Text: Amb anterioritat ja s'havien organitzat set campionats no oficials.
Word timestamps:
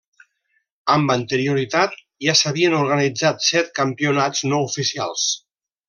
Amb 0.93 1.13
anterioritat 1.15 1.93
ja 2.29 2.35
s'havien 2.41 2.77
organitzat 2.81 3.47
set 3.53 3.71
campionats 3.83 4.43
no 4.53 4.65
oficials. 4.71 5.29